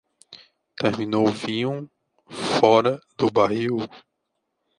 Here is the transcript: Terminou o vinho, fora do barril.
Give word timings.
Terminou 0.77 1.27
o 1.27 1.31
vinho, 1.31 1.87
fora 2.59 2.99
do 3.15 3.29
barril. 3.29 3.77